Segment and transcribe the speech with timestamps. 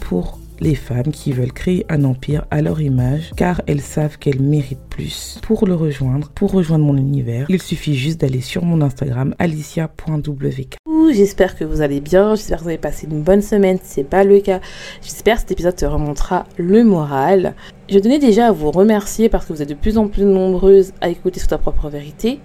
[0.00, 4.40] Pour les femmes qui veulent créer un empire à leur image car elles savent qu'elles
[4.40, 5.38] méritent plus.
[5.42, 10.76] Pour le rejoindre, pour rejoindre mon univers, il suffit juste d'aller sur mon Instagram alicia.wk.
[11.12, 14.04] J'espère que vous allez bien, j'espère que vous avez passé une bonne semaine, si c'est
[14.04, 14.60] pas le cas,
[15.02, 17.54] j'espère que cet épisode te remontera le moral.
[17.88, 20.92] Je tenais déjà à vous remercier parce que vous êtes de plus en plus nombreuses
[21.00, 22.40] à écouter sur ta propre vérité.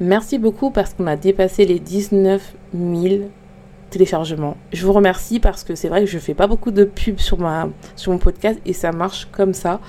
[0.00, 3.30] Merci beaucoup parce qu'on a dépassé les 19 000
[3.90, 4.56] téléchargements.
[4.72, 7.38] Je vous remercie parce que c'est vrai que je fais pas beaucoup de pubs sur,
[7.38, 9.80] ma, sur mon podcast et ça marche comme ça.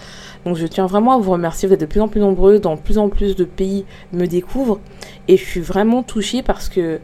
[0.46, 1.68] Donc je tiens vraiment à vous remercier.
[1.68, 4.80] Vous êtes de plus en plus nombreux, dans plus en plus de pays me découvrent
[5.28, 7.00] et je suis vraiment touchée parce que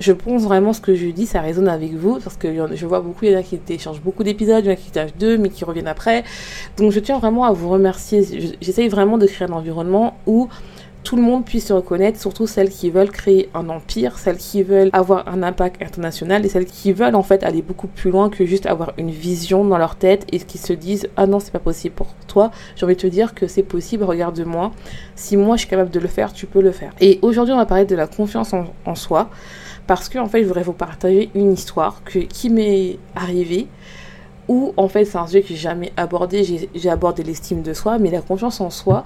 [0.00, 3.00] je pense vraiment ce que je dis, ça résonne avec vous, parce que je vois
[3.00, 5.18] beaucoup, il y en a qui téléchargent beaucoup d'épisodes, il y en a qui téléchargent
[5.18, 6.24] deux, mais qui reviennent après.
[6.76, 8.56] Donc je tiens vraiment à vous remercier.
[8.60, 10.48] J'essaye vraiment de créer un environnement où
[11.08, 14.62] tout le monde puisse se reconnaître, surtout celles qui veulent créer un empire, celles qui
[14.62, 18.28] veulent avoir un impact international et celles qui veulent en fait aller beaucoup plus loin
[18.28, 21.50] que juste avoir une vision dans leur tête et qui se disent ah non c'est
[21.50, 22.50] pas possible pour toi.
[22.76, 24.70] J'ai envie de te dire que c'est possible, regarde-moi.
[25.16, 26.92] Si moi je suis capable de le faire, tu peux le faire.
[27.00, 29.30] Et aujourd'hui on va parler de la confiance en, soi
[29.86, 33.66] parce que en fait je voudrais vous partager une histoire qui m'est arrivée
[34.46, 37.98] où en fait c'est un sujet que j'ai jamais abordé, j'ai abordé l'estime de soi,
[37.98, 39.04] mais la confiance en soi,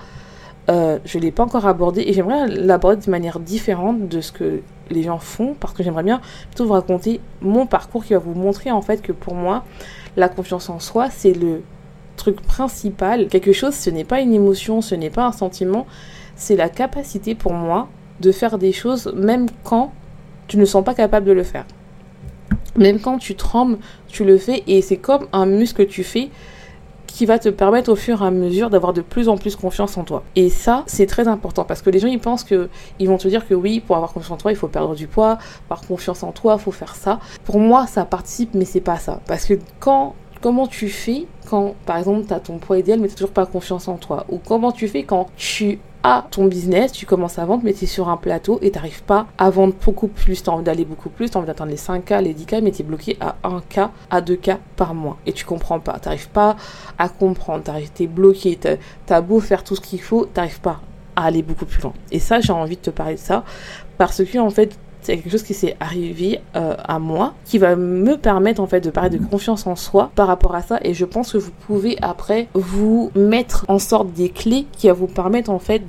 [0.70, 4.30] euh, je ne l'ai pas encore abordé et j'aimerais l'aborder de manière différente de ce
[4.30, 4.60] que
[4.90, 6.20] les gens font parce que j'aimerais bien
[6.50, 9.64] plutôt vous raconter mon parcours qui va vous montrer en fait que pour moi,
[10.16, 11.62] la confiance en soi, c'est le
[12.16, 13.26] truc principal.
[13.28, 15.86] Quelque chose, ce n'est pas une émotion, ce n'est pas un sentiment,
[16.36, 17.88] c'est la capacité pour moi
[18.20, 19.92] de faire des choses même quand
[20.46, 21.64] tu ne sens pas capable de le faire.
[22.76, 26.30] Même quand tu trembles, tu le fais et c'est comme un muscle que tu fais
[27.12, 29.98] qui va te permettre au fur et à mesure d'avoir de plus en plus confiance
[29.98, 30.22] en toi.
[30.34, 33.28] Et ça, c'est très important parce que les gens ils pensent que ils vont te
[33.28, 36.22] dire que oui, pour avoir confiance en toi, il faut perdre du poids, avoir confiance
[36.22, 37.20] en toi, il faut faire ça.
[37.44, 41.74] Pour moi, ça participe mais c'est pas ça parce que quand comment tu fais quand
[41.86, 44.24] par exemple tu as ton poids idéal mais tu toujours pas confiance en toi?
[44.30, 47.84] Ou comment tu fais quand tu à ton business, tu commences à vendre, mais tu
[47.84, 50.42] es sur un plateau et tu n'arrives pas à vendre beaucoup plus.
[50.42, 52.72] Tu as envie d'aller beaucoup plus, tu as envie d'atteindre les 5K, les 10K, mais
[52.72, 55.18] tu bloqué à 1K, à 2K par mois.
[55.26, 55.98] Et tu comprends pas.
[56.00, 56.56] Tu n'arrives pas
[56.98, 57.62] à comprendre.
[57.94, 58.58] Tu es bloqué.
[58.58, 60.80] Tu beau faire tout ce qu'il faut, tu n'arrives pas
[61.14, 61.92] à aller beaucoup plus loin.
[62.10, 63.44] Et ça, j'ai envie de te parler de ça
[63.98, 67.76] parce que, en fait, c'est quelque chose qui s'est arrivé euh, à moi, qui va
[67.76, 70.78] me permettre en fait de parler de confiance en soi par rapport à ça.
[70.82, 74.94] Et je pense que vous pouvez après vous mettre en sorte des clés qui vont
[74.94, 75.82] vous permettre en fait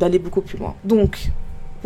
[0.00, 0.74] d'aller beaucoup plus loin.
[0.84, 1.30] Donc,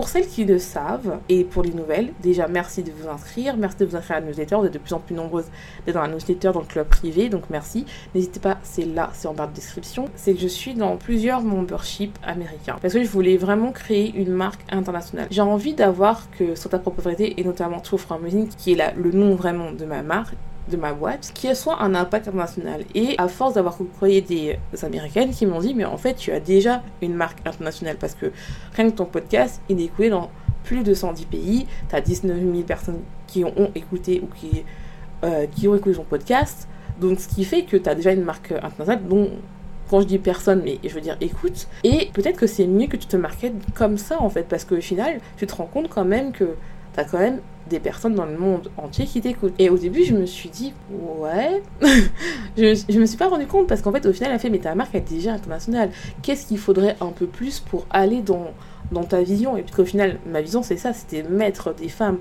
[0.00, 3.76] pour celles qui le savent et pour les nouvelles, déjà merci de vous inscrire, merci
[3.80, 5.50] de vous inscrire à la newsletter, vous êtes de plus en plus nombreuses
[5.84, 7.84] d'être dans la newsletter, dans le club privé, donc merci.
[8.14, 10.06] N'hésitez pas, c'est là, c'est en barre de description.
[10.14, 14.30] C'est que je suis dans plusieurs memberships américains parce que je voulais vraiment créer une
[14.30, 15.28] marque internationale.
[15.30, 18.22] J'ai envie d'avoir que sur ta propriété et notamment True From
[18.56, 20.34] qui est le nom vraiment de ma marque,
[20.68, 22.84] de ma boîte qui soit un impact international.
[22.94, 26.40] Et à force d'avoir côtoyé des américaines qui m'ont dit, mais en fait, tu as
[26.40, 28.32] déjà une marque internationale parce que
[28.74, 30.30] rien que ton podcast, il est écouté dans
[30.64, 31.66] plus de 110 pays.
[31.88, 34.64] Tu as 19 000 personnes qui ont écouté ou qui,
[35.24, 36.68] euh, qui ont écouté ton podcast.
[37.00, 39.30] Donc, ce qui fait que tu as déjà une marque internationale dont
[39.90, 41.66] quand je dis personne, mais je veux dire écoute.
[41.82, 44.80] Et peut-être que c'est mieux que tu te marketes comme ça en fait, parce qu'au
[44.80, 46.54] final, tu te rends compte quand même que
[46.94, 49.54] tu as quand même des personnes dans le monde entier qui t'écoutent.
[49.58, 51.62] Et au début, je me suis dit, ouais.
[52.58, 54.50] je, je me suis pas rendu compte parce qu'en fait, au final, elle a fait,
[54.50, 55.90] mais ta marque est déjà internationale.
[56.22, 58.48] Qu'est-ce qu'il faudrait un peu plus pour aller dans,
[58.92, 59.56] dans ta vision?
[59.56, 62.18] Et puis qu'au final, ma vision, c'est ça c'était mettre des femmes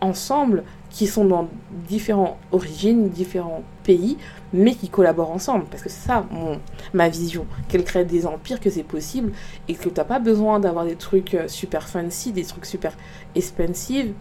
[0.00, 1.48] ensemble qui sont dans
[1.88, 4.16] différentes origines, différents pays,
[4.52, 5.66] mais qui collaborent ensemble.
[5.70, 6.58] Parce que c'est ça mon,
[6.92, 9.32] ma vision, qu'elles créent des empires, que c'est possible,
[9.68, 12.92] et que tu n'as pas besoin d'avoir des trucs euh, super fancy, des trucs super
[13.34, 14.12] expensive,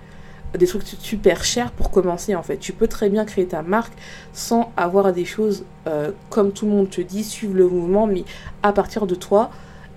[0.58, 2.58] des trucs super chers pour commencer en fait.
[2.58, 3.94] Tu peux très bien créer ta marque
[4.34, 8.24] sans avoir des choses euh, comme tout le monde te dit, suivre le mouvement, mais
[8.62, 9.50] à partir de toi.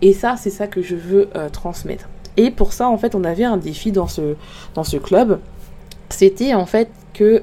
[0.02, 2.08] Et ça, c'est ça que je veux euh, transmettre.
[2.36, 4.36] Et pour ça, en fait, on avait un défi dans ce,
[4.74, 5.40] dans ce club.
[6.10, 7.42] C'était en fait que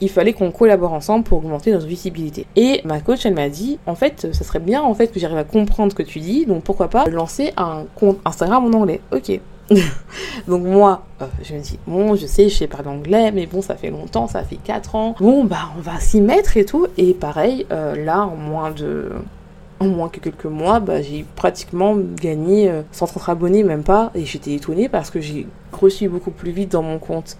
[0.00, 2.46] il fallait qu'on collabore ensemble pour augmenter notre visibilité.
[2.56, 5.38] Et ma coach, elle m'a dit, en fait, ça serait bien en fait que j'arrive
[5.38, 9.00] à comprendre ce que tu dis, donc pourquoi pas lancer un compte Instagram en anglais.
[9.12, 9.40] Ok.
[10.46, 13.62] donc moi, euh, je me dis, bon, je sais, je sais parler anglais, mais bon,
[13.62, 15.14] ça fait longtemps, ça fait 4 ans.
[15.20, 16.86] Bon, bah, on va s'y mettre et tout.
[16.98, 19.12] Et pareil, euh, là, en moins de
[19.80, 24.12] en moins que quelques mois, bah, j'ai pratiquement gagné 130 abonnés, même pas.
[24.14, 27.36] Et j'étais étonnée parce que j'ai reçu beaucoup plus vite dans mon compte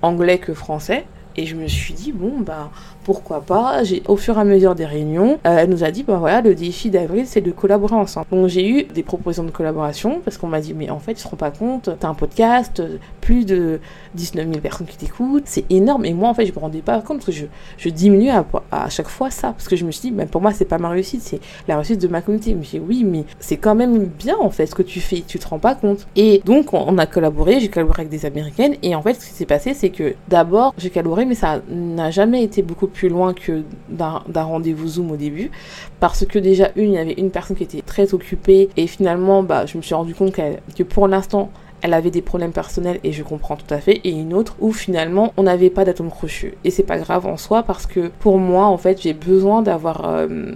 [0.00, 1.04] anglais que français.
[1.36, 2.70] Et je me suis dit, bon, bah,
[3.04, 3.82] pourquoi pas.
[4.06, 6.54] Au fur et à mesure des réunions, euh, elle nous a dit, bah voilà, le
[6.54, 8.26] défi d'avril, c'est de collaborer ensemble.
[8.30, 11.18] Donc j'ai eu des propositions de collaboration parce qu'on m'a dit, mais en fait, ils
[11.18, 12.82] se rendent pas compte, t'as un podcast,
[13.24, 13.80] plus de
[14.14, 16.04] 19 000 personnes qui t'écoutent, c'est énorme.
[16.04, 17.46] Et moi, en fait, je me rendais pas compte parce que je,
[17.78, 19.52] je diminue à, à chaque fois ça.
[19.52, 21.76] Parce que je me suis dit, bah, pour moi, c'est pas ma réussite, c'est la
[21.76, 22.54] réussite de ma communauté.
[22.54, 25.38] Mais j'ai oui, mais c'est quand même bien, en fait, ce que tu fais, tu
[25.38, 26.06] te rends pas compte.
[26.16, 28.76] Et donc, on a collaboré, j'ai collaboré avec des américaines.
[28.82, 32.10] Et en fait, ce qui s'est passé, c'est que d'abord, j'ai collaboré, mais ça n'a
[32.10, 35.50] jamais été beaucoup plus loin que d'un rendez-vous Zoom au début.
[35.98, 38.68] Parce que déjà, une, il y avait une personne qui était très occupée.
[38.76, 41.50] Et finalement, bah, je me suis rendu compte que pour l'instant,
[41.84, 44.72] elle avait des problèmes personnels et je comprends tout à fait, et une autre où
[44.72, 46.54] finalement on n'avait pas d'atome crochu.
[46.64, 50.08] Et c'est pas grave en soi parce que pour moi, en fait, j'ai besoin d'avoir
[50.08, 50.54] euh,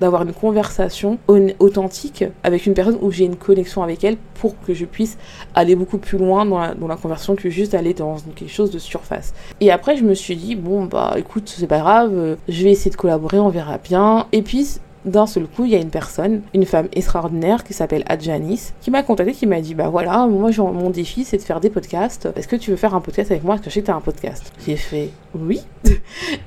[0.00, 1.18] d'avoir une conversation
[1.58, 5.18] authentique avec une personne où j'ai une connexion avec elle pour que je puisse
[5.56, 8.70] aller beaucoup plus loin dans la, dans la conversation que juste aller dans quelque chose
[8.70, 9.34] de surface.
[9.60, 12.70] Et après, je me suis dit, bon, bah écoute, c'est pas grave, euh, je vais
[12.70, 14.26] essayer de collaborer, on verra bien.
[14.30, 18.04] Et puis, d'un seul coup, il y a une personne, une femme extraordinaire qui s'appelle
[18.06, 21.60] Adjanis, qui m'a contacté, qui m'a dit Bah voilà, moi mon défi c'est de faire
[21.60, 22.28] des podcasts.
[22.36, 23.54] Est-ce que tu veux faire un podcast avec moi?
[23.54, 24.52] Est-ce que je sais que tu as un podcast.
[24.66, 25.62] J'ai fait Oui.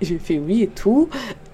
[0.01, 1.09] J'ai fait oui et tout.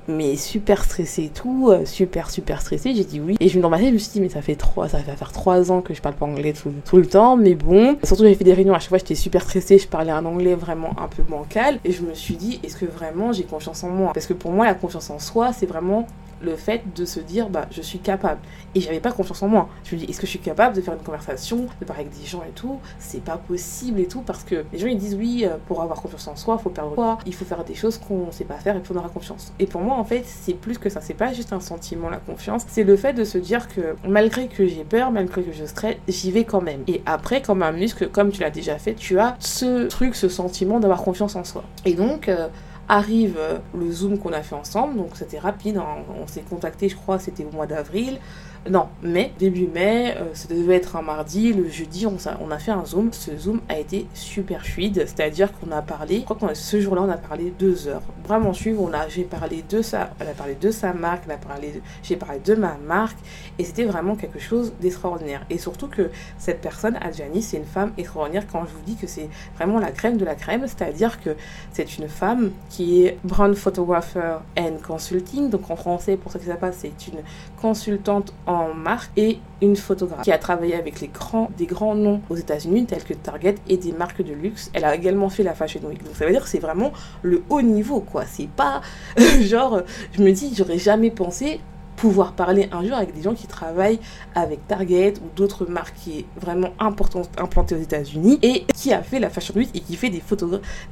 [0.10, 3.38] Mais super stressée et tout, euh, super super stressée, j'ai dit oui.
[3.40, 5.72] Et je me tête, je me suis dit mais ça fait trois, ça faire trois
[5.72, 7.96] ans que je parle pas anglais tout, tout le temps, mais bon.
[8.02, 8.74] Surtout j'ai fait des réunions.
[8.74, 11.92] À chaque fois, j'étais super stressée, je parlais un anglais vraiment un peu bancal, et
[11.92, 14.10] je me suis dit est-ce que vraiment j'ai confiance en moi?
[14.12, 16.08] Parce que pour moi la confiance en soi, c'est vraiment
[16.42, 18.42] le fait de se dire bah je suis capable.
[18.76, 19.70] Et j'avais pas confiance en moi.
[19.84, 22.18] Je me dis est-ce que je suis capable de faire une conversation de parler avec
[22.18, 22.80] des gens et tout?
[23.00, 26.02] C'est pas possible et tout parce que les gens ils disent oui euh, pour avoir
[26.02, 28.76] confiance en soi faut perdre quoi il faut faire des choses qu'on sait pas faire
[28.76, 29.54] et qu'on aura confiance.
[29.60, 31.02] Et pour moi en fait c'est plus que ça.
[31.02, 32.66] C'est pas juste un sentiment la confiance.
[32.68, 35.98] C'est le fait de se dire que malgré que j'ai peur malgré que je stresse
[36.08, 36.84] j'y vais quand même.
[36.88, 40.30] Et après comme un muscle comme tu l'as déjà fait tu as ce truc ce
[40.30, 41.64] sentiment d'avoir confiance en soi.
[41.86, 42.48] Et donc euh,
[42.90, 46.04] arrive euh, le Zoom qu'on a fait ensemble, donc c'était rapide, hein.
[46.22, 48.20] on s'est contacté, je crois, c'était au mois d'avril
[48.68, 52.72] non, mai, début mai, euh, ça devait être un mardi, le jeudi, on, a fait
[52.72, 53.14] un zoom.
[53.14, 57.04] Ce zoom a été super fluide, c'est-à-dire qu'on a parlé, je crois que ce jour-là,
[57.04, 58.02] on a parlé deux heures.
[58.26, 61.82] Vraiment suivre, on a, j'ai parlé de sa, a parlé de sa marque, a parlé,
[62.04, 63.18] j'ai parlé de ma marque,
[63.58, 65.46] et c'était vraiment quelque chose d'extraordinaire.
[65.50, 69.08] Et surtout que cette personne, Adjani, c'est une femme extraordinaire quand je vous dis que
[69.08, 71.36] c'est vraiment la crème de la crème, c'est-à-dire que
[71.72, 76.46] c'est une femme qui est brand photographer and consulting, donc en français, pour ça que
[76.46, 77.20] ça passe, c'est une
[77.62, 82.22] consultante en marque et une photographe qui a travaillé avec les grands, des grands noms
[82.32, 84.72] aux États-Unis tels que Target et des marques de luxe.
[84.74, 86.04] Elle a également fait la Fashion Week.
[86.04, 86.92] Donc ça veut dire que c'est vraiment
[87.22, 88.26] le haut niveau quoi.
[88.26, 88.82] C'est pas
[89.42, 91.60] genre je me dis j'aurais jamais pensé
[92.00, 94.00] pouvoir parler un jour avec des gens qui travaillent
[94.34, 99.04] avec Target ou d'autres marques qui est vraiment importante implantées aux États-Unis et qui a
[99.04, 100.24] fait la Fashion Week et qui fait des,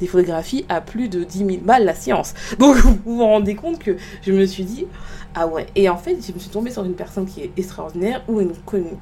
[0.02, 2.34] des photographies à plus de 10 000 balles la séance.
[2.60, 4.86] Donc vous vous rendez compte que je me suis dit
[5.34, 8.22] ah ouais et en fait je me suis tombée sur une personne qui est extraordinaire
[8.28, 8.52] ou une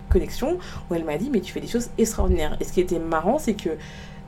[0.09, 0.59] connexion
[0.89, 3.39] où elle m'a dit mais tu fais des choses extraordinaires et ce qui était marrant
[3.39, 3.69] c'est que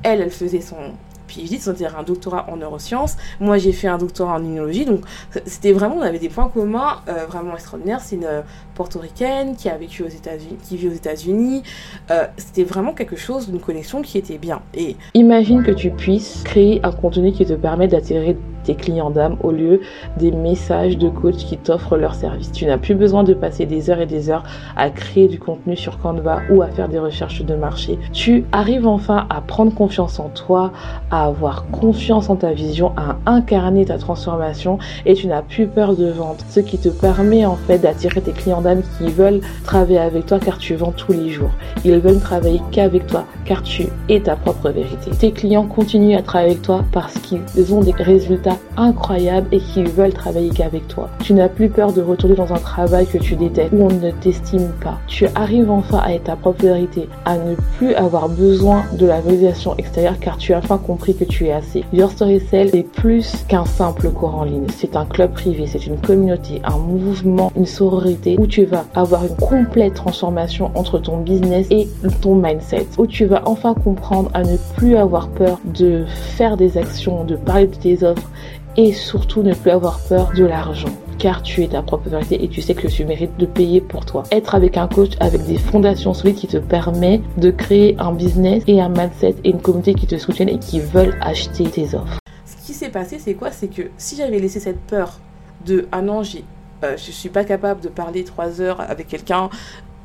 [0.02, 0.94] elle, elle faisait son
[1.28, 3.18] PhD, c'est-à-dire un doctorat en neurosciences.
[3.40, 4.86] Moi, j'ai fait un doctorat en immunologie.
[4.86, 5.02] Donc,
[5.46, 8.00] c'était vraiment, on avait des points communs euh, vraiment extraordinaires.
[8.02, 8.42] C'est une euh,
[8.76, 11.64] portoricaine qui a vécu aux États-Unis, qui vit aux États-Unis.
[12.12, 14.62] Euh, c'était vraiment quelque chose, d'une connexion qui était bien.
[14.74, 19.38] Et imagine que tu puisses créer un contenu qui te permet d'attirer tes clients d'âme
[19.44, 19.80] au lieu
[20.18, 22.52] des messages de coach qui t'offrent leur service.
[22.52, 24.44] Tu n'as plus besoin de passer des heures et des heures
[24.76, 27.98] à créer du contenu sur Canva ou à faire des recherches de marché.
[28.12, 30.74] Tu arrives enfin à prendre confiance en toi,
[31.12, 35.96] à avoir confiance en ta vision, à incarner ta transformation et tu n'as plus peur
[35.96, 36.44] de vendre.
[36.50, 40.40] Ce qui te permet en fait d'attirer tes clients d'âme qui veulent travailler avec toi
[40.40, 41.52] car tu vends tous les jours.
[41.86, 45.12] Ils veulent travailler qu'avec toi car tu es ta propre vérité.
[45.12, 49.60] Tes clients continuent à travailler avec toi parce qu'ils ont des résultats gens incroyables et
[49.60, 51.10] qui veulent travailler qu'avec toi.
[51.24, 54.12] Tu n'as plus peur de retourner dans un travail que tu détestes, où on ne
[54.12, 55.00] t'estime pas.
[55.08, 59.22] Tu arrives enfin à être ta propre vérité, à ne plus avoir besoin de la
[59.22, 61.84] validation extérieure car tu as enfin compris que tu es assez.
[61.94, 64.68] Your Story Cell est plus qu'un simple cours en ligne.
[64.76, 69.26] C'est un club privé, c'est une communauté, un mouvement, une sororité où tu vas avoir
[69.26, 71.88] une complète transformation entre ton business et
[72.22, 72.88] ton mindset.
[72.98, 77.36] Où tu vas enfin comprendre à ne plus avoir peur de faire des actions, de
[77.36, 78.30] parler de tes offres
[78.78, 82.48] et surtout ne plus avoir peur de l'argent car tu es ta propre vérité et
[82.48, 84.24] tu sais que tu mérites de payer pour toi.
[84.32, 88.64] Être avec un coach avec des fondations solides qui te permet de créer un business
[88.68, 92.20] et un mindset et une communauté qui te soutiennent et qui veulent acheter tes offres.
[92.46, 93.52] Ce qui s'est passé, c'est quoi?
[93.52, 95.20] C'est que si j'avais laissé cette peur
[95.66, 96.44] de ah non, j'ai,
[96.84, 99.50] euh, je suis pas capable de parler trois heures avec quelqu'un,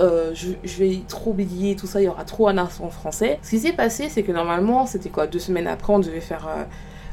[0.01, 3.39] euh, je, vais trop oublier, tout ça, il y aura trop un accent français.
[3.43, 5.27] Ce qui s'est passé, c'est que normalement, c'était quoi?
[5.27, 6.65] Deux semaines après, on devait faire euh,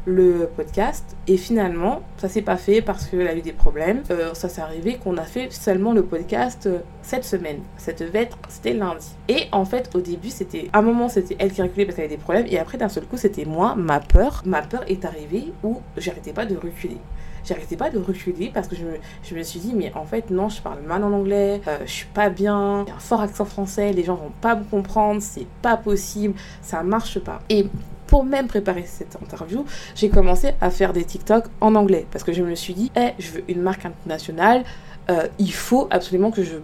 [0.09, 1.15] le podcast.
[1.27, 4.03] Et finalement, ça s'est pas fait parce qu'elle a eu des problèmes.
[4.11, 6.69] Euh, ça s'est arrivé qu'on a fait seulement le podcast
[7.01, 7.59] cette semaine.
[7.77, 9.07] Cette vêtre, c'était lundi.
[9.27, 10.69] Et en fait, au début, c'était.
[10.73, 12.45] À un moment, c'était elle qui reculait parce qu'elle avait des problèmes.
[12.49, 14.41] Et après, d'un seul coup, c'était moi, ma peur.
[14.45, 16.97] Ma peur est arrivée où j'arrêtais pas de reculer
[17.45, 20.29] j'arrêtais pas de reculer parce que je me, je me, suis dit, mais en fait,
[20.29, 22.99] non, je parle mal en anglais, euh, je suis pas bien, il y a un
[22.99, 27.41] fort accent français, les gens vont pas me comprendre, c'est pas possible, ça marche pas.
[27.49, 27.67] Et
[28.09, 32.07] pour même préparer cette interview, j'ai commencé à faire des TikTok en anglais.
[32.11, 34.63] Parce que je me suis dit, hey, je veux une marque internationale,
[35.11, 36.55] euh, il faut absolument que je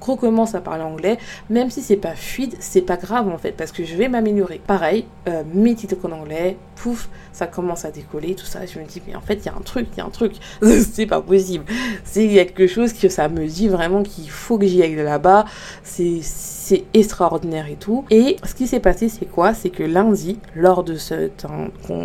[0.00, 1.18] recommence à parler anglais,
[1.50, 4.60] même si c'est pas fluide, c'est pas grave en fait, parce que je vais m'améliorer.
[4.66, 8.60] Pareil, euh, mes TikTok en anglais, pouf, ça commence à décoller, tout ça.
[8.66, 10.10] Je me dis, mais en fait, il y a un truc, il y a un
[10.10, 10.34] truc,
[10.92, 11.64] c'est pas possible.
[12.04, 15.44] C'est quelque chose que ça me dit vraiment qu'il faut que j'y aille là-bas.
[15.82, 18.04] C'est extraordinaire et tout.
[18.10, 19.54] Et ce qui s'est passé, c'est quoi?
[19.54, 21.46] C'est que lundi, lors de cette,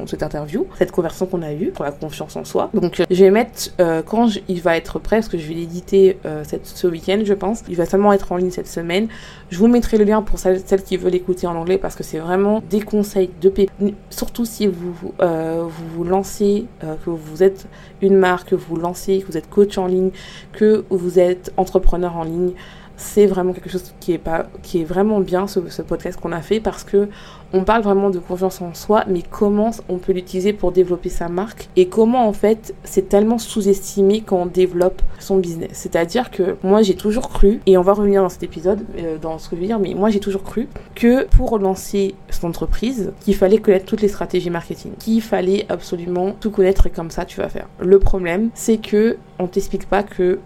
[0.08, 3.32] cette interview, cette conversation qu'on a eue pour la confiance en soi, donc je vais
[3.32, 7.22] mettre, euh, quand il va être prêt, parce que je vais l'éditer euh, ce week-end,
[7.24, 9.08] je pense, il va seulement être en ligne cette semaine.
[9.50, 12.20] Je vous mettrai le lien pour celles, qui veulent écouter en anglais parce que c'est
[12.20, 13.96] vraiment des conseils de pépites.
[14.10, 17.68] Surtout si vous euh, vous, lancez, que vous êtes
[18.02, 20.12] une marque, que vous lancez, que vous êtes coach en ligne,
[20.52, 22.54] que vous êtes entrepreneur en ligne
[23.00, 26.34] c'est vraiment quelque chose qui est pas qui est vraiment bien ce, ce podcast qu'on
[26.34, 27.08] a fait parce que
[27.54, 31.30] on parle vraiment de confiance en soi mais comment on peut l'utiliser pour développer sa
[31.30, 35.72] marque et comment en fait c'est tellement sous-estimé quand on développe son business.
[35.74, 39.40] C'est-à-dire que moi j'ai toujours cru et on va revenir dans cet épisode euh, dans
[39.40, 43.14] ce que je veux dire mais moi j'ai toujours cru que pour lancer son entreprise
[43.22, 47.24] qu'il fallait connaître toutes les stratégies marketing qu'il fallait absolument tout connaître et comme ça
[47.24, 47.68] tu vas faire.
[47.80, 50.40] Le problème c'est que on t'explique pas que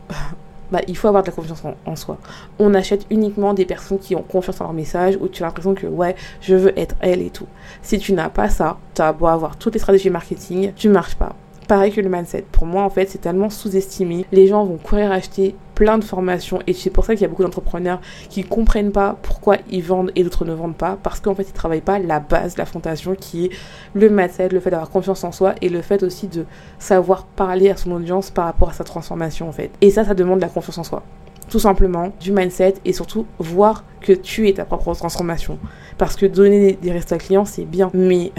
[0.73, 2.17] bah, il faut avoir de la confiance en, soi.
[2.57, 5.75] On achète uniquement des personnes qui ont confiance en leur message, où tu as l'impression
[5.75, 7.45] que ouais, je veux être elle et tout.
[7.83, 11.13] Si tu n'as pas ça, tu as beau avoir toutes les stratégies marketing, tu marches
[11.13, 11.35] pas.
[11.67, 12.43] Pareil que le mindset.
[12.51, 14.25] Pour moi, en fait, c'est tellement sous-estimé.
[14.31, 17.27] Les gens vont courir acheter plein de formations et c'est pour ça qu'il y a
[17.27, 21.33] beaucoup d'entrepreneurs qui comprennent pas pourquoi ils vendent et d'autres ne vendent pas parce qu'en
[21.35, 23.49] fait, ils travaillent pas la base, la fondation qui est
[23.93, 26.45] le mindset, le fait d'avoir confiance en soi et le fait aussi de
[26.79, 29.71] savoir parler à son audience par rapport à sa transformation, en fait.
[29.81, 31.03] Et ça, ça demande de la confiance en soi
[31.49, 35.59] tout simplement du mindset et surtout voir que tu es ta propre transformation.
[35.97, 38.31] Parce que donner des restes à clients, c'est bien, mais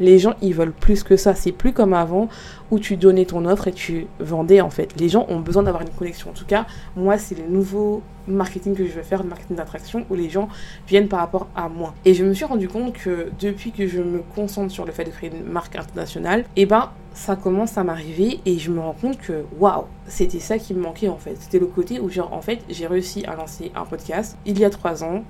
[0.00, 1.34] les gens, ils veulent plus que ça.
[1.34, 2.28] C'est plus comme avant
[2.70, 4.98] où tu donnais ton offre et tu vendais en fait.
[4.98, 6.30] Les gens ont besoin d'avoir une connexion.
[6.30, 10.06] En tout cas, moi, c'est le nouveau marketing que je veux faire, le marketing d'attraction,
[10.10, 10.48] où les gens
[10.88, 11.94] viennent par rapport à moi.
[12.04, 15.04] Et je me suis rendu compte que depuis que je me concentre sur le fait
[15.04, 18.96] de créer une marque internationale, eh ben ça commence à m'arriver et je me rends
[19.00, 21.36] compte que waouh, c'était ça qui me manquait en fait.
[21.38, 24.64] C'était le côté où genre en fait j'ai réussi à lancer un podcast il y
[24.64, 25.22] a trois ans.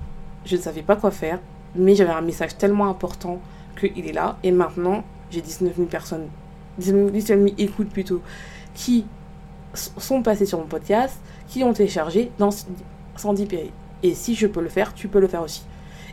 [0.45, 1.39] Je ne savais pas quoi faire,
[1.75, 3.39] mais j'avais un message tellement important
[3.89, 4.37] qu'il est là.
[4.43, 6.27] Et maintenant, j'ai 19 000 personnes,
[6.77, 8.21] 19 000 écoutes plutôt,
[8.73, 9.05] qui
[9.73, 12.49] sont passées sur mon podcast, qui ont téléchargé dans
[13.15, 13.71] 110 pays.
[14.03, 15.63] Et si je peux le faire, tu peux le faire aussi.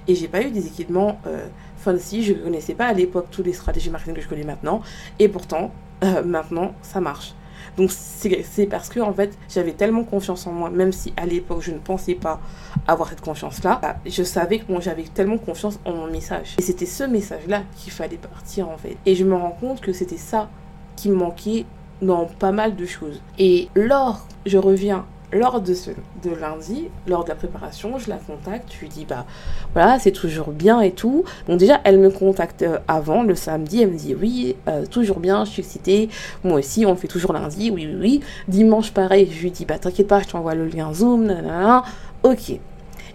[0.09, 3.52] Et j'ai pas eu des équipements euh, fancy, je connaissais pas à l'époque toutes les
[3.52, 4.83] stratégies marketing que je connais maintenant.
[5.19, 7.35] Et pourtant, euh, maintenant, ça marche.
[7.76, 11.62] Donc c'est parce que en fait j'avais tellement confiance en moi, même si à l'époque
[11.62, 12.41] je ne pensais pas
[12.87, 16.55] avoir cette confiance-là, bah, je savais que moi j'avais tellement confiance en mon message.
[16.59, 18.97] Et c'était ce message-là qu'il fallait partir en fait.
[19.07, 20.50] Et je me rends compte que c'était ça
[20.97, 21.64] qui me manquait
[22.02, 23.21] dans pas mal de choses.
[23.38, 25.91] Et lors, je reviens lors de, ce,
[26.23, 29.27] de lundi, lors de la préparation, je la contacte, je lui dis bah
[29.73, 31.25] voilà, c'est toujours bien et tout.
[31.49, 35.21] Donc déjà, elle me contacte euh, avant, le samedi, elle me dit oui, euh, toujours
[35.21, 36.09] bien, je suis excitée,
[36.45, 38.21] moi aussi, on fait toujours lundi, oui, oui, oui.
[38.49, 41.85] Dimanche, pareil, je lui dis bah t'inquiète pas, je t'envoie le lien Zoom, nanana.
[42.23, 42.59] ok.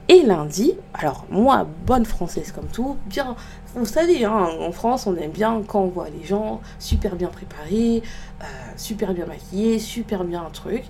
[0.10, 3.36] Et lundi, alors moi, bonne française comme tout, bien,
[3.76, 7.28] vous savez, hein, en France, on aime bien quand on voit les gens super bien
[7.28, 8.02] préparés,
[8.42, 8.46] euh,
[8.76, 10.84] super bien maquillés, super bien un truc.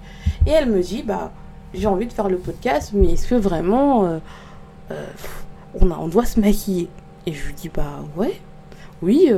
[0.45, 1.31] Et elle me dit, bah,
[1.73, 4.19] j'ai envie de faire le podcast, mais est-ce que vraiment euh,
[4.91, 5.05] euh,
[5.79, 6.87] on, a, on doit se maquiller?
[7.25, 8.39] Et je lui dis, bah ouais,
[9.01, 9.31] oui,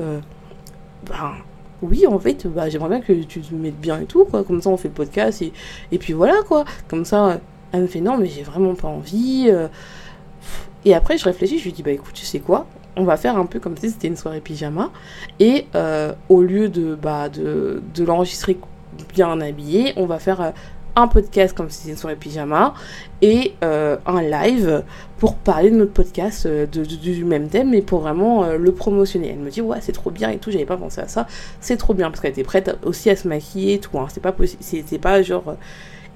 [1.07, 1.31] ben
[1.81, 4.43] oui, en fait, bah, j'aimerais bien que tu te mettes bien et tout, quoi.
[4.43, 5.53] Comme ça, on fait le podcast et,
[5.91, 6.65] et puis voilà, quoi.
[6.87, 7.39] Comme ça,
[7.71, 9.51] elle me fait non, mais j'ai vraiment pas envie.
[10.85, 12.67] Et après, je réfléchis, je lui dis, bah écoute, tu sais quoi?
[12.99, 14.91] On va faire un peu comme si c'était une soirée pyjama.
[15.39, 18.57] Et euh, au lieu de, bah, de, l'enregistrer
[19.13, 20.51] bien habillé, on va faire euh,
[20.97, 22.73] un podcast comme si c'était une soirée pyjama
[23.21, 24.83] et euh, un live
[25.17, 29.29] pour parler de notre podcast du même thème mais pour vraiment le promotionner.
[29.29, 31.25] Elle me dit ouais c'est trop bien et tout, j'avais pas pensé à ça,
[31.61, 34.07] c'est trop bien parce qu'elle était prête aussi à se maquiller et tout, hein.
[34.09, 35.55] c'est pas possible, c'était pas genre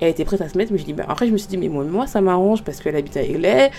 [0.01, 1.57] elle était prête à se mettre, mais je dis, bah, après, je me suis dit,
[1.57, 3.71] mais moi, ça m'arrange parce qu'elle habite à Aigley.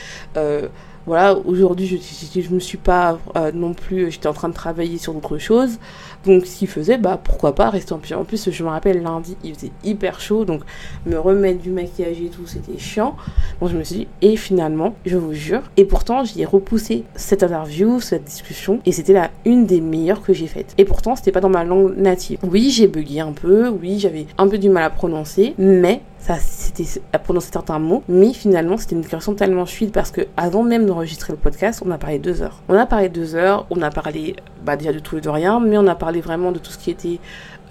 [1.06, 5.12] Voilà, aujourd'hui, je, me suis pas euh, non plus, j'étais en train de travailler sur
[5.12, 5.78] d'autres choses.
[6.24, 8.22] Donc, ce qu'il faisait, bah, pourquoi pas rester en pyjama.
[8.22, 10.62] En plus, je me rappelle, lundi, il faisait hyper chaud, donc
[11.04, 13.16] me remettre du maquillage et tout, c'était chiant.
[13.60, 17.04] Donc, je me suis dit, et finalement, je vous jure, et pourtant, j'y ai repoussé
[17.14, 20.74] cette interview, cette discussion, et c'était la une des meilleures que j'ai faites.
[20.78, 22.38] Et pourtant, c'était pas dans ma langue native.
[22.42, 26.38] Oui, j'ai bugué un peu, oui, j'avais un peu du mal à prononcer, mais ça
[26.38, 30.62] c'était à prononcer certains mots, mais finalement c'était une discussion tellement fluide parce que avant
[30.62, 32.62] même d'enregistrer le podcast, on a parlé deux heures.
[32.68, 35.60] On a parlé deux heures, on a parlé bah, déjà de tout et de rien,
[35.60, 37.18] mais on a parlé vraiment de tout ce qui était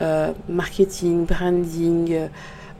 [0.02, 2.30] euh, marketing, branding,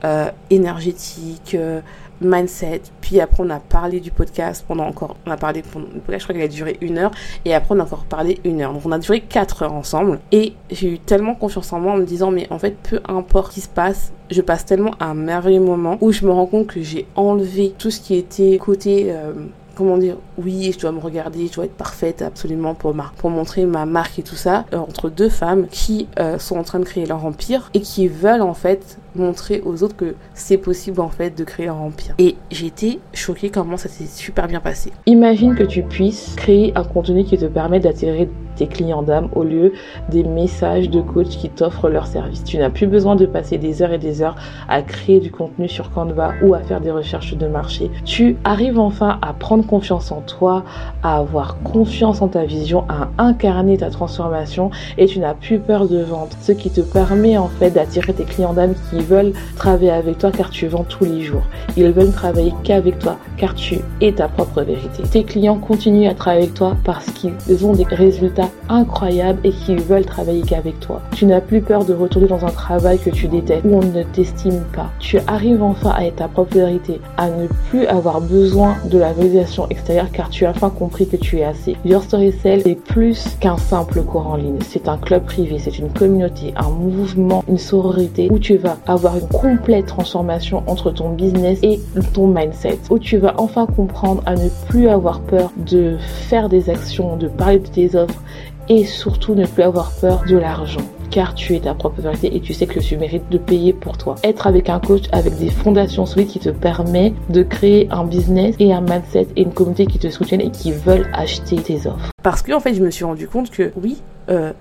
[0.04, 1.82] euh, énergétique, euh,
[2.24, 2.82] mindset.
[3.02, 6.22] Puis après, on a parlé du podcast pendant encore, on a parlé pendant, le podcast,
[6.22, 7.12] je crois qu'il a duré une heure.
[7.46, 8.74] Et après, on a encore parlé une heure.
[8.74, 10.20] Donc, on a duré quatre heures ensemble.
[10.32, 13.52] Et j'ai eu tellement confiance en moi en me disant, mais en fait, peu importe
[13.52, 16.68] ce qui se passe, je passe tellement un merveilleux moment où je me rends compte
[16.68, 19.34] que j'ai enlevé tout ce qui était côté, euh,
[19.76, 23.66] comment dire, oui, je dois me regarder, je dois être parfaite absolument pour, pour montrer
[23.66, 26.86] ma marque et tout ça, euh, entre deux femmes qui euh, sont en train de
[26.86, 31.10] créer leur empire et qui veulent en fait montrer aux autres que c'est possible en
[31.10, 32.16] fait de créer leur empire.
[32.18, 34.92] Et j'ai été choquée comment ça s'est super bien passé.
[35.06, 39.44] Imagine que tu puisses créer un contenu qui te permet d'attirer tes clients d'âme au
[39.44, 39.74] lieu
[40.10, 42.44] des messages de coach qui t'offrent leur service.
[42.44, 44.36] Tu n'as plus besoin de passer des heures et des heures
[44.68, 47.90] à créer du contenu sur Canva ou à faire des recherches de marché.
[48.06, 50.64] Tu arrives enfin à prendre confiance en toi,
[51.02, 55.88] à avoir confiance en ta vision, à incarner ta transformation et tu n'as plus peur
[55.88, 56.30] de vendre.
[56.42, 60.32] Ce qui te permet en fait d'attirer tes clients d'âme qui veulent travailler avec toi
[60.32, 61.44] car tu vends tous les jours.
[61.78, 65.04] Ils veulent travailler qu'avec toi car tu es ta propre vérité.
[65.04, 69.82] Tes clients continuent à travailler avec toi parce qu'ils ont des résultats incroyables et qu'ils
[69.82, 71.02] veulent travailler qu'avec toi.
[71.16, 74.04] Tu n'as plus peur de retourner dans un travail que tu détestes où on ne
[74.04, 74.90] t'estime pas.
[75.00, 79.14] Tu arrives enfin à être ta propre vérité, à ne plus avoir besoin de la
[79.14, 81.76] validation extérieure car tu as enfin compris que tu es assez.
[81.86, 84.60] Your Story Cell est plus qu'un simple cours en ligne.
[84.68, 89.18] C'est un club privé, c'est une communauté, un mouvement, une sororité où tu vas avoir
[89.18, 91.80] une complète transformation entre ton business et
[92.14, 92.80] ton mindset.
[92.90, 97.28] Où tu vas enfin comprendre à ne plus avoir peur de faire des actions, de
[97.28, 98.22] parler de tes offres
[98.70, 100.82] et surtout ne plus avoir peur de l'argent
[101.14, 104.00] car tu es ta propre vérité et tu sais que tu mérites de payer pour
[104.00, 104.16] toi.
[104.24, 108.56] Être avec un coach avec des fondations solides qui te permet de créer un business
[108.58, 112.10] et un mindset et une communauté qui te soutiennent et qui veulent acheter tes offres.
[112.24, 114.54] Parce que en fait, je me suis rendu compte que oui, euh,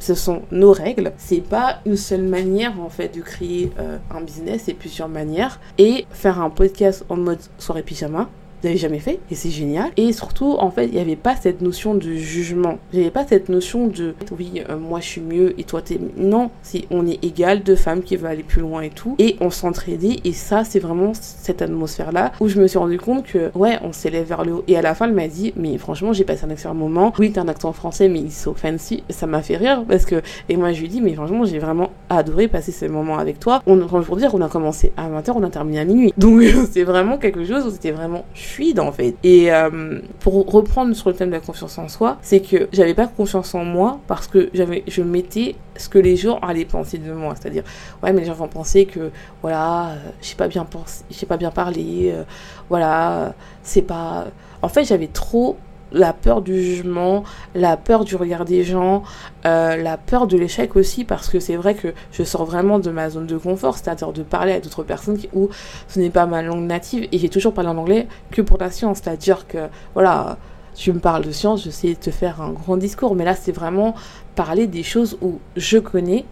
[0.00, 1.12] ce sont nos règles.
[1.16, 5.60] C'est pas une seule manière en fait de créer euh, un business, c'est plusieurs manières.
[5.78, 8.28] Et faire un podcast en mode soirée pyjama,
[8.64, 9.90] n'avais jamais fait et c'est génial.
[9.96, 12.78] Et surtout, en fait, il n'y avait pas cette notion de jugement.
[12.92, 15.82] Il n'y avait pas cette notion de oui, euh, moi je suis mieux et toi
[15.82, 15.98] t'es.
[16.16, 19.16] Non, c'est on est égal, deux femmes qui veulent aller plus loin et tout.
[19.18, 23.24] Et on s'entraidait et ça, c'est vraiment cette atmosphère-là où je me suis rendu compte
[23.24, 24.64] que ouais, on s'élève vers le haut.
[24.68, 27.12] Et à la fin, elle m'a dit, mais franchement, j'ai passé un excellent moment.
[27.18, 29.02] Oui, t'as un accent français, mais il so fancy.
[29.08, 30.22] Ça m'a fait rire parce que.
[30.48, 33.62] Et moi, je lui dis, mais franchement, j'ai vraiment adoré passer ces moments avec toi.
[33.66, 36.12] On, pour dire, on a commencé à 20h, on a terminé à minuit.
[36.16, 39.16] Donc, c'est vraiment quelque chose où c'était vraiment fluide en fait.
[39.22, 42.94] Et euh, pour reprendre sur le thème de la confiance en soi, c'est que j'avais
[42.94, 46.98] pas confiance en moi parce que j'avais, je mettais ce que les gens allaient penser
[46.98, 47.34] de moi.
[47.38, 47.64] C'est-à-dire,
[48.02, 49.10] ouais, mais les gens vont penser que,
[49.42, 52.24] voilà, euh, j'ai pas bien pensé, j'ai pas bien parlé, euh,
[52.68, 54.26] voilà, c'est pas.
[54.62, 55.56] En fait, j'avais trop
[55.92, 57.24] la peur du jugement,
[57.54, 59.02] la peur du regard des gens,
[59.46, 62.90] euh, la peur de l'échec aussi, parce que c'est vrai que je sors vraiment de
[62.90, 65.48] ma zone de confort, c'est-à-dire de parler à d'autres personnes où
[65.88, 68.70] ce n'est pas ma langue native, et j'ai toujours parlé en anglais que pour la
[68.70, 70.38] science, c'est-à-dire que, voilà,
[70.74, 73.52] tu me parles de science, je sais te faire un grand discours, mais là c'est
[73.52, 73.94] vraiment
[74.34, 76.24] parler des choses où je connais,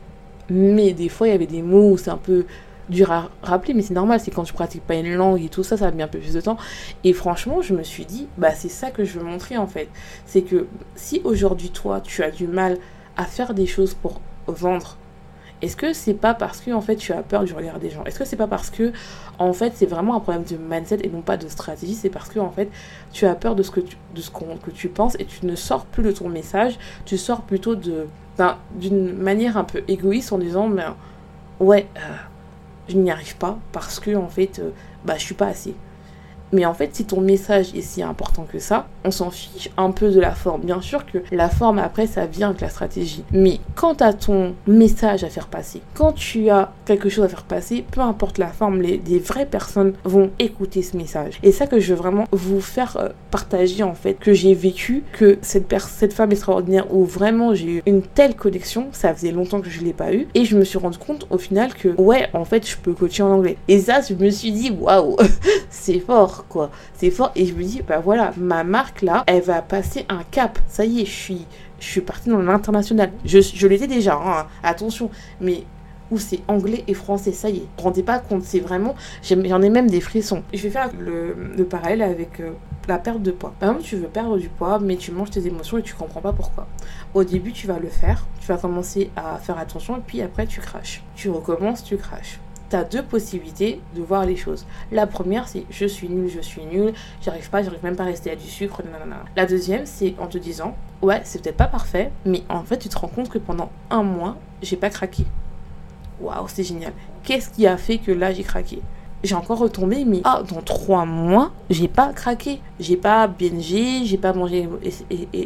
[0.48, 2.46] mais des fois il y avait des mots où c'est un peu
[2.88, 5.62] dur à rappeler, mais c'est normal, c'est quand tu pratiques pas une langue et tout
[5.62, 6.57] ça, ça bien un peu plus de temps.
[7.05, 9.88] Et franchement, je me suis dit, bah c'est ça que je veux montrer en fait.
[10.27, 12.79] C'est que si aujourd'hui toi, tu as du mal
[13.16, 14.96] à faire des choses pour vendre,
[15.61, 18.05] est-ce que c'est pas parce que en fait tu as peur du regard des gens?
[18.05, 18.92] Est-ce que c'est pas parce que
[19.38, 22.29] en fait c'est vraiment un problème de mindset et non pas de stratégie C'est parce
[22.29, 22.70] que en fait
[23.12, 25.57] tu as peur de ce que tu, de ce que tu penses et tu ne
[25.57, 28.07] sors plus de ton message, tu sors plutôt de
[28.77, 30.85] d'une manière un peu égoïste en disant mais
[31.59, 32.01] ouais euh,
[32.88, 34.70] je n'y arrive pas parce que en fait euh,
[35.05, 35.74] bah je suis pas assez.
[36.52, 39.90] Mais en fait, si ton message est si important que ça, on s'en fiche un
[39.90, 40.62] peu de la forme.
[40.62, 43.24] Bien sûr que la forme, après, ça vient avec la stratégie.
[43.32, 47.42] Mais quand as ton message à faire passer, quand tu as quelque chose à faire
[47.42, 51.38] passer, peu importe la forme, les, vraies personnes vont écouter ce message.
[51.42, 55.02] Et ça que je veux vraiment vous faire euh, partager, en fait, que j'ai vécu,
[55.12, 59.61] que cette, cette femme extraordinaire où vraiment j'ai eu une telle connexion, ça faisait longtemps
[59.61, 60.28] que je l'ai pas eu.
[60.34, 63.22] Et je me suis rendu compte au final que, ouais, en fait, je peux coacher
[63.22, 63.56] en anglais.
[63.66, 65.16] Et ça, je me suis dit, waouh,
[65.70, 66.38] c'est fort
[66.94, 67.33] C'est fort.
[67.35, 70.59] Et je me dis, bah voilà, ma marque là, elle va passer un cap.
[70.68, 71.46] Ça y est, je suis,
[71.81, 73.11] je partie dans l'international.
[73.24, 75.11] Je, l'étais déjà, hein, attention.
[75.40, 75.64] Mais
[76.11, 77.66] où c'est anglais et français, ça y est.
[77.77, 78.94] Rendez pas compte, c'est vraiment.
[79.22, 80.42] J'en ai même des frissons.
[80.53, 82.53] Je vais faire le, le parallèle avec euh,
[82.88, 83.55] la perte de poids.
[83.61, 86.20] Par exemple, tu veux perdre du poids, mais tu manges tes émotions et tu comprends
[86.20, 86.66] pas pourquoi.
[87.14, 90.46] Au début, tu vas le faire, tu vas commencer à faire attention, et puis après,
[90.46, 91.03] tu craches.
[91.14, 94.66] Tu recommences, tu craches tu as deux possibilités de voir les choses.
[94.92, 98.07] La première, c'est je suis nul, je suis nul, j'arrive pas, j'arrive même pas à
[98.07, 99.24] rester à du sucre, nanana.
[99.37, 102.88] La deuxième, c'est en te disant, ouais, c'est peut-être pas parfait, mais en fait, tu
[102.88, 105.24] te rends compte que pendant un mois, j'ai pas craqué.
[106.20, 106.92] Waouh, c'est génial.
[107.22, 108.81] Qu'est-ce qui a fait que là, j'ai craqué?
[109.24, 112.61] J'ai encore retombé, mais ah, dans trois mois, j'ai pas craqué.
[112.78, 114.68] J'ai pas bingé, j'ai pas mangé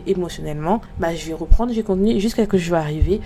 [0.07, 0.83] émotionnellement.
[0.99, 3.21] Bah, je vais reprendre, j'ai continué jusqu'à ce que je vais arriver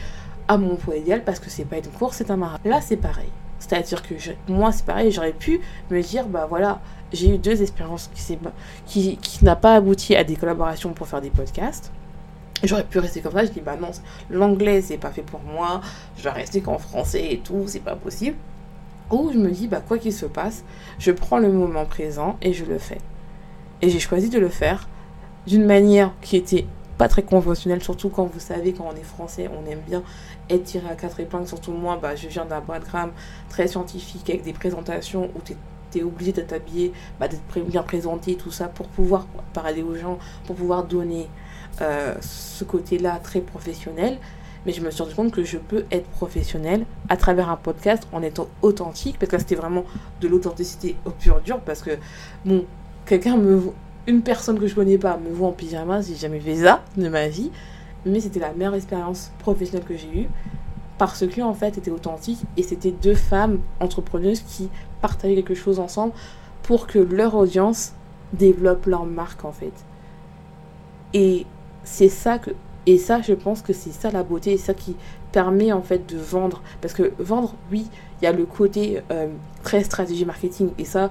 [0.46, 2.68] à mon poids idéal parce que c'est pas une course, c'est un marathon.
[2.68, 3.28] Là, c'est pareil.
[3.58, 4.14] C'est-à-dire que
[4.48, 6.80] moi, c'est pareil, j'aurais pu me dire, bah voilà,
[7.12, 8.38] j'ai eu deux expériences qui,
[8.86, 11.92] qui, qui n'a pas abouti à des collaborations pour faire des podcasts.
[12.62, 13.90] J'aurais pu rester comme ça, je dis, bah non,
[14.30, 15.80] l'anglais, c'est pas fait pour moi,
[16.16, 18.36] je vais rester qu'en français et tout, c'est pas possible.
[19.10, 20.64] Ou je me dis, bah quoi qu'il se passe,
[20.98, 22.98] je prends le moment présent et je le fais.
[23.82, 24.88] Et j'ai choisi de le faire
[25.46, 26.66] d'une manière qui était
[26.98, 30.02] pas très conventionnelle, surtout quand vous savez, quand on est français, on aime bien
[30.50, 33.12] être tiré à quatre épingles, surtout moi, bah, je viens d'un background
[33.48, 35.52] très scientifique avec des présentations où tu
[35.98, 40.18] es, obligé d'être habillé, bah, d'être bien présenté, tout ça, pour pouvoir parler aux gens,
[40.46, 41.26] pour pouvoir donner
[41.80, 44.18] euh, ce côté-là très professionnel.
[44.66, 48.06] Mais je me suis rendu compte que je peux être professionnel à travers un podcast
[48.12, 49.84] en étant authentique, parce que c'était vraiment
[50.20, 51.92] de l'authenticité au pur dur, parce que,
[52.44, 52.64] bon,
[53.06, 53.72] quelqu'un me
[54.06, 57.08] une personne que je connais pas me voit en pyjama, j'ai jamais fait ça de
[57.08, 57.50] ma vie
[58.06, 60.28] mais c'était la meilleure expérience professionnelle que j'ai eue
[60.98, 65.78] parce que en fait c'était authentique et c'était deux femmes entrepreneuses qui partageaient quelque chose
[65.78, 66.12] ensemble
[66.62, 67.92] pour que leur audience
[68.32, 69.72] développe leur marque en fait.
[71.12, 71.46] Et
[71.84, 72.50] c'est ça que
[72.86, 74.96] et ça je pense que c'est ça la beauté et ça qui
[75.32, 77.86] permet en fait de vendre parce que vendre oui,
[78.20, 79.28] il y a le côté euh,
[79.62, 81.10] très stratégie marketing et ça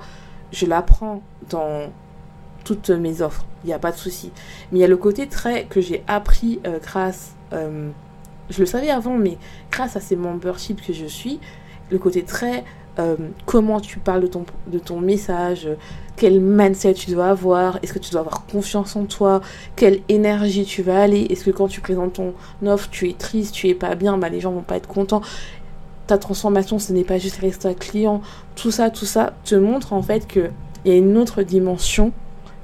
[0.52, 1.90] je l'apprends dans
[2.66, 3.46] toutes mes offres.
[3.64, 4.32] Il n'y a pas de souci.
[4.72, 7.90] Mais il y a le côté très que j'ai appris euh, grâce, euh,
[8.50, 9.38] je le savais avant, mais
[9.72, 11.40] grâce à ces memberships que je suis,
[11.90, 12.66] le côté très
[12.98, 15.68] euh, comment tu parles de ton, de ton message,
[16.16, 19.42] quel mindset tu dois avoir, est-ce que tu dois avoir confiance en toi,
[19.76, 22.34] quelle énergie tu vas aller, est-ce que quand tu présentes ton
[22.66, 25.22] offre, tu es triste, tu es pas bien, bah les gens vont pas être contents.
[26.08, 28.22] Ta transformation, ce n'est pas juste rester client.
[28.56, 30.52] Tout ça, tout ça te montre en fait qu'il
[30.86, 32.14] y a une autre dimension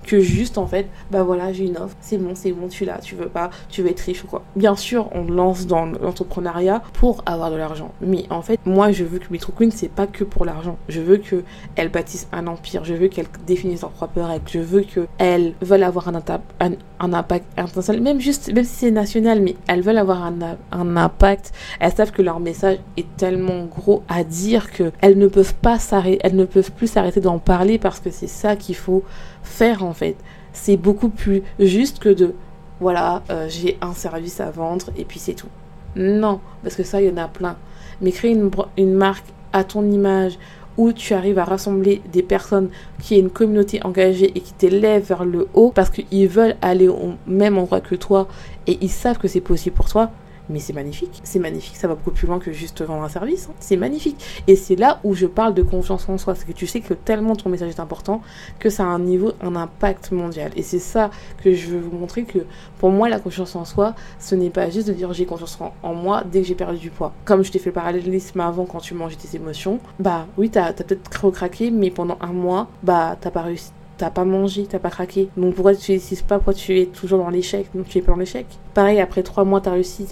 [0.04, 3.00] que juste en fait, bah voilà, j'ai une offre, c'est bon, c'est bon, tu l'as,
[3.00, 4.44] tu veux pas, tu veux être riche ou quoi.
[4.56, 9.04] Bien sûr, on lance dans l'entrepreneuriat pour avoir de l'argent, mais en fait, moi je
[9.04, 10.78] veux que Metro Queen, c'est pas que pour l'argent.
[10.90, 11.44] Je veux que
[11.76, 15.84] elle bâtisse un empire, je veux qu'elle définisse leurs propres règles, je veux qu'elles veulent
[15.84, 16.16] avoir un,
[16.60, 20.34] un, un impact international, même juste, même si c'est national, mais elles veulent avoir un,
[20.72, 21.52] un impact.
[21.80, 25.80] Elles savent que leur message est tellement gros à dire que elles ne peuvent pas
[25.80, 29.04] s'arrêter, elles ne peuvent plus s'arrêter d'en parler parce que c'est ça qu'il faut
[29.44, 30.16] faire en fait.
[30.54, 32.36] C'est beaucoup plus juste que de
[32.80, 35.48] voilà, euh, j'ai un service à vendre et puis c'est tout.
[35.96, 37.56] Non, parce que ça, il y en a plein.
[38.02, 40.40] Mais créer une, une marque à ton image
[40.78, 45.04] où tu arrives à rassembler des personnes qui aient une communauté engagée et qui t'élèvent
[45.04, 48.28] vers le haut parce qu'ils veulent aller au même endroit que toi
[48.68, 50.10] et ils savent que c'est possible pour toi,
[50.50, 51.22] mais c'est magnifique.
[51.24, 53.48] C'est magnifique, ça va beaucoup plus loin que juste vendre un service.
[53.50, 53.56] Hein.
[53.60, 54.24] C'est magnifique.
[54.48, 56.36] Et c'est là où je parle de confiance en soi.
[56.36, 58.22] C'est que tu sais que tellement ton message est important
[58.60, 60.52] que ça a un niveau, un impact mondial.
[60.56, 61.12] Et c'est ça
[61.44, 62.40] que je veux vous montrer que
[62.80, 65.94] pour moi, la confiance en soi, ce n'est pas juste de dire j'ai confiance en,
[65.94, 67.14] moi dès que j'ai perdu du poids.
[67.26, 70.66] Comme je t'ai fait le parallélisme avant quand tu mangeais tes émotions, bah oui, t'as
[70.66, 74.80] as, peut-être recraqué, mais pendant un mois, bah t'as pas réussi t'as pas mangé, t'as
[74.80, 75.30] pas craqué.
[75.38, 77.68] Donc pourquoi tu n'excites pas, pourquoi tu es toujours dans l'échec?
[77.76, 78.48] Donc tu es pas dans l'échec.
[78.74, 80.08] Pareil, après trois mois, t'as réussi,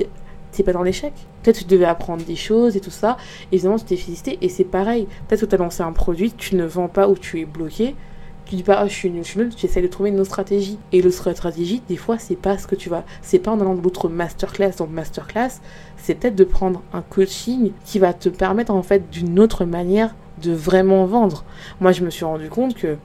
[0.51, 1.11] t'es pas dans l'échec.
[1.41, 3.17] Peut-être tu devais apprendre des choses et tout ça.
[3.51, 5.07] Évidemment, tu t'es félicité et c'est pareil.
[5.27, 7.95] Peut-être que tu as lancé un produit, tu ne vends pas ou tu es bloqué.
[8.45, 10.19] Tu dis pas, ah, je suis nul, je suis nul, tu essaies de trouver une
[10.19, 10.77] autre stratégie.
[10.91, 13.05] Et l'autre stratégie, des fois, c'est pas ce que tu vas.
[13.23, 14.71] C'est pas en allant de l'autre masterclass.
[14.77, 15.61] Donc, masterclass,
[15.97, 20.15] c'est peut-être de prendre un coaching qui va te permettre, en fait, d'une autre manière
[20.41, 21.43] de vraiment vendre.
[21.79, 22.97] Moi, je me suis rendu compte que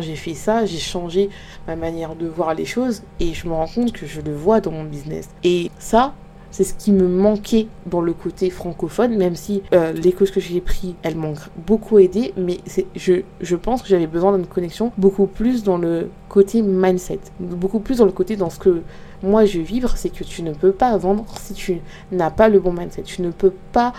[0.00, 1.30] j'ai fait ça, j'ai changé
[1.66, 4.60] ma manière de voir les choses et je me rends compte que je le vois
[4.60, 5.28] dans mon business.
[5.44, 6.14] Et ça,
[6.50, 10.40] c'est ce qui me manquait dans le côté francophone, même si euh, les courses que
[10.40, 11.34] j'ai pris, elles m'ont
[11.66, 12.58] beaucoup aidé, mais
[12.94, 17.98] je pense que j'avais besoin d'une connexion beaucoup plus dans le côté mindset, beaucoup plus
[17.98, 18.82] dans le côté dans ce que
[19.22, 21.80] moi je vivre, c'est que tu ne peux pas vendre si tu
[22.12, 23.02] n'as pas le bon mindset.
[23.02, 23.92] Tu ne peux pas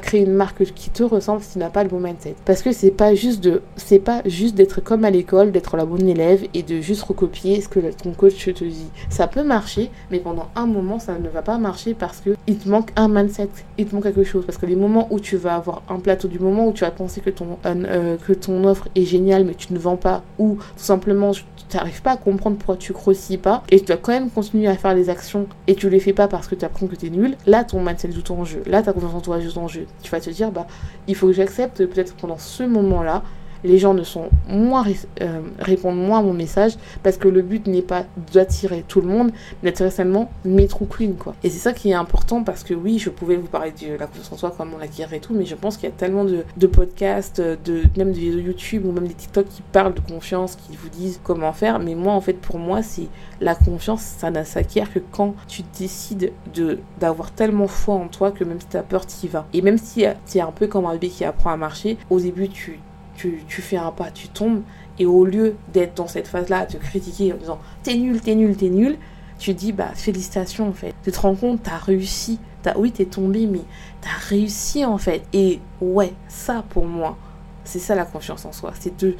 [0.00, 2.34] créer une marque qui te ressemble si tu n'as pas le bon mindset.
[2.44, 5.84] Parce que c'est pas juste de, c'est pas juste d'être comme à l'école, d'être la
[5.84, 8.90] bonne élève et de juste recopier ce que ton coach te dit.
[9.10, 12.58] Ça peut marcher, mais pendant un moment, ça ne va pas marcher parce que il
[12.58, 14.44] te manque un mindset, il te manque quelque chose.
[14.46, 16.90] Parce que les moments où tu vas avoir un plateau, du moment où tu vas
[16.90, 20.56] penser que ton, euh, que ton offre est géniale, mais tu ne vends pas, ou
[20.56, 24.12] tout simplement tu n'arrives pas à comprendre pourquoi tu grossis pas, et tu dois quand
[24.12, 26.86] même continuer à faire les actions et tu les fais pas parce que tu apprends
[26.86, 28.62] que tu es nul, là ton mindset joue en jeu.
[28.66, 29.86] Là ta confiance en toi joue en jeu.
[30.02, 30.66] Tu vas te dire, bah,
[31.08, 33.22] il faut que j'accepte peut-être pendant ce moment-là
[33.64, 34.84] les gens ne sont moins
[35.20, 36.72] euh, répondent moins à mon message
[37.02, 39.30] parce que le but n'est pas d'attirer tout le monde,
[39.62, 41.34] mais d'attirer seulement mes true queens quoi.
[41.42, 44.06] Et c'est ça qui est important parce que oui, je pouvais vous parler de la
[44.06, 46.66] confiance en soi, comment l'acquérir et tout, mais je pense qu'il y a tellement de,
[46.66, 50.76] podcasts, de même de vidéos YouTube ou même des TikTok qui parlent de confiance, qui
[50.76, 51.78] vous disent comment faire.
[51.78, 53.08] Mais moi, en fait, pour moi, c'est
[53.40, 58.30] la confiance, ça ne s'acquiert que quand tu décides de d'avoir tellement foi en toi
[58.30, 59.46] que même si tu as peur, tu y vas.
[59.52, 62.20] Et même si tu es un peu comme un bébé qui apprend à marcher, au
[62.20, 62.80] début, tu
[63.16, 64.62] tu, fais un pas, tu tombes,
[64.98, 68.34] et au lieu d'être dans cette phase-là, à te critiquer en disant t'es nul, t'es
[68.34, 68.98] nul, t'es nul,
[69.38, 70.94] tu dis bah félicitations en fait.
[71.04, 72.38] Tu te rends compte, t'as réussi.
[72.64, 73.62] As, oui, t'es tombé, mais
[74.00, 75.22] t'as réussi en fait.
[75.32, 77.16] Et ouais, ça pour moi,
[77.64, 78.72] c'est ça la confiance en soi.
[78.78, 79.16] C'est de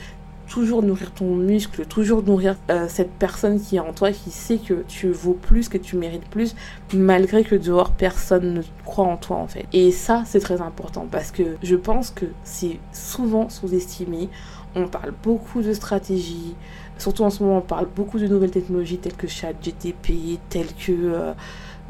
[0.52, 4.58] toujours nourrir ton muscle, toujours nourrir euh, cette personne qui est en toi, qui sait
[4.58, 6.54] que tu vaux plus, que tu mérites plus,
[6.92, 9.64] malgré que dehors personne ne croit en toi en fait.
[9.72, 14.28] Et ça, c'est très important parce que je pense que c'est souvent sous-estimé.
[14.74, 16.54] On parle beaucoup de stratégie,
[16.98, 20.92] surtout en ce moment, on parle beaucoup de nouvelles technologies telles que ChatGTP, telles que
[20.92, 21.32] euh,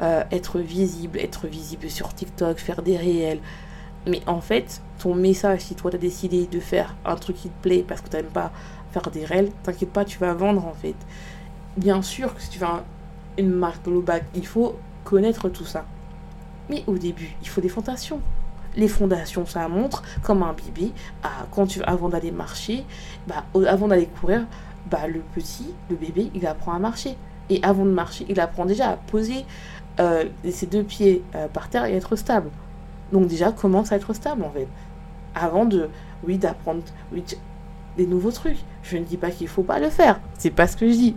[0.03, 3.40] euh, être visible, être visible sur TikTok, faire des réels.
[4.07, 7.49] Mais en fait, ton message, si toi tu as décidé de faire un truc qui
[7.49, 8.51] te plaît parce que tu n'aimes pas
[8.93, 10.97] faire des réels, t'inquiète pas, tu vas vendre en fait.
[11.77, 12.67] Bien sûr que si tu veux
[13.38, 15.85] une marque globale, il faut connaître tout ça.
[16.69, 18.21] Mais au début, il faut des fondations.
[18.77, 22.85] Les fondations, ça montre comme un bébé, ah, quand tu, avant d'aller marcher,
[23.27, 24.47] bah, avant d'aller courir,
[24.91, 27.17] bah, le petit, le bébé, il apprend à marcher.
[27.51, 29.45] Et avant de marcher, il apprend déjà à poser
[30.01, 32.51] euh, ses deux pieds euh, par terre et être stable.
[33.12, 34.68] Donc déjà, commence à être stable en fait.
[35.35, 35.88] Avant de,
[36.25, 37.25] oui, d'apprendre oui,
[37.96, 38.59] des nouveaux trucs.
[38.83, 40.20] Je ne dis pas qu'il ne faut pas le faire.
[40.38, 41.16] C'est pas ce que je dis.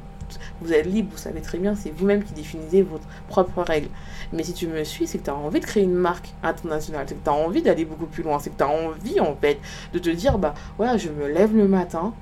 [0.61, 3.89] Vous êtes libre, vous savez très bien, c'est vous-même qui définissez votre propre règle.
[4.33, 7.05] Mais si tu me suis, c'est que tu as envie de créer une marque internationale,
[7.07, 9.35] c'est que tu as envie d'aller beaucoup plus loin, c'est que tu as envie en
[9.35, 9.59] fait
[9.93, 12.13] de te dire, bah voilà, je me lève le matin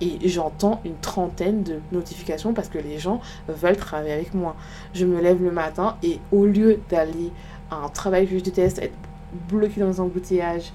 [0.00, 4.56] et j'entends une trentaine de notifications parce que les gens veulent travailler avec moi.
[4.94, 7.30] Je me lève le matin et au lieu d'aller
[7.70, 8.96] à un travail que je déteste, être
[9.48, 10.72] bloqué dans un embouteillage.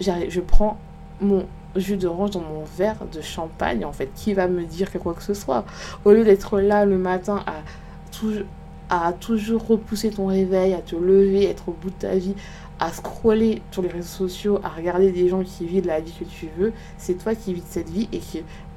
[0.00, 0.78] Je prends
[1.20, 4.10] mon jus d'orange dans mon verre de champagne, en fait.
[4.14, 5.64] Qui va me dire que quoi que ce soit?
[6.04, 11.68] Au lieu d'être là le matin à, toujours repousser ton réveil, à te lever, être
[11.68, 12.34] au bout de ta vie,
[12.80, 16.24] à scroller sur les réseaux sociaux, à regarder des gens qui vivent la vie que
[16.24, 18.20] tu veux, c'est toi qui vis cette vie et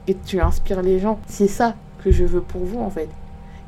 [0.07, 1.19] et tu inspires les gens.
[1.27, 3.09] C'est ça que je veux pour vous, en fait.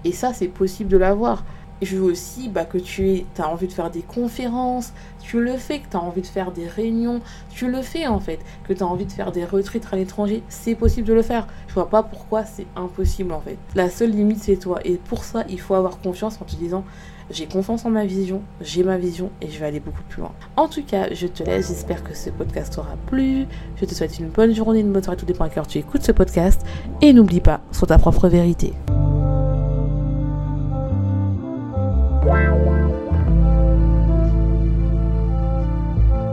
[0.04, 1.44] Et ça, c'est possible de l'avoir
[1.82, 5.80] je veux aussi bah, que tu as envie de faire des conférences, tu le fais,
[5.80, 8.84] que tu as envie de faire des réunions, tu le fais en fait, que tu
[8.84, 11.48] as envie de faire des retraites à l'étranger, c'est possible de le faire.
[11.68, 13.58] Je vois pas pourquoi c'est impossible en fait.
[13.76, 16.84] La seule limite c'est toi et pour ça il faut avoir confiance en te disant
[17.32, 20.32] j'ai confiance en ma vision, j'ai ma vision et je vais aller beaucoup plus loin.
[20.56, 23.48] En tout cas, je te laisse, j'espère que ce podcast t'aura plu.
[23.78, 26.04] Je te souhaite une bonne journée, une bonne soirée, tout dépend à cœur tu écoutes
[26.04, 26.62] ce podcast
[27.02, 28.74] et n'oublie pas, sur ta propre vérité.